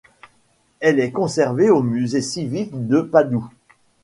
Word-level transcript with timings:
Elle 0.79 0.99
est 0.99 1.11
conservée 1.11 1.69
au 1.69 1.83
Musée 1.83 2.23
civique 2.23 2.71
de 2.87 3.01
Padoue. 3.01 3.47